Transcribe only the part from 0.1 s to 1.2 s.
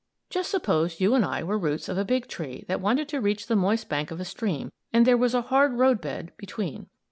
Just suppose you